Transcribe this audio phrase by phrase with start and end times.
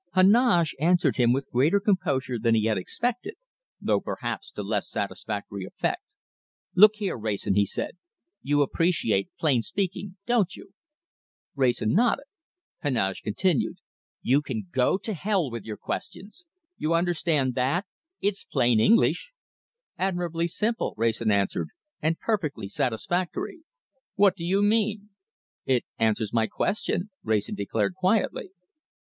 [0.15, 3.35] Heneage answered him with greater composure than he had expected,
[3.79, 6.01] though perhaps to less satisfactory effect.
[6.73, 7.97] "Look here, Wrayson," he said,
[8.41, 10.73] "you appreciate plain speaking, don't you?"
[11.53, 12.25] Wrayson nodded.
[12.79, 13.77] Heneage continued:
[14.23, 16.45] "You can go to hell with your questions!
[16.79, 17.85] You understand that?
[18.21, 19.29] It's plain English."
[19.99, 21.69] "Admirably simple," Wrayson answered,
[22.01, 23.59] "and perfectly satisfactory."
[24.15, 25.11] "What do you mean?"
[25.67, 28.49] "It answers my question," Wrayson declared quietly.